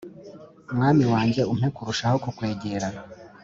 [0.75, 2.87] mwami wanjye umpe kurushaho kukwegera